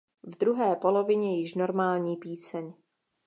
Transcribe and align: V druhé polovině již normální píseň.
V 0.23 0.37
druhé 0.37 0.75
polovině 0.75 1.37
již 1.39 1.53
normální 1.55 2.17
píseň. 2.17 2.73